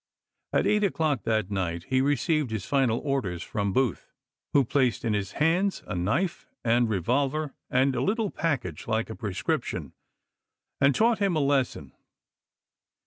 [0.51, 4.11] At eight o'clock that night he received his final orders from Booth,
[4.51, 9.15] who placed in his hands a knife and revolver, and a little package like a
[9.15, 9.93] prescription,
[10.79, 11.93] and taught him his lesson.